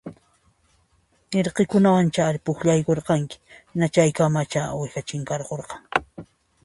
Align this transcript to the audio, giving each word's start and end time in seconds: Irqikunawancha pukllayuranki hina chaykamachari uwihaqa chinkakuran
Irqikunawancha 1.41 2.25
pukllayuranki 2.51 3.39
hina 3.53 3.93
chaykamachari 3.99 4.73
uwihaqa 4.79 5.07
chinkakuran 5.07 5.81